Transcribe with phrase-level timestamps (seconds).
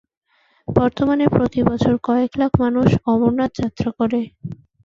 [0.67, 4.21] বর্তমানে প্রতি বছর কয়েক লাখ মানুষ অমরনাথ যাত্রা করে।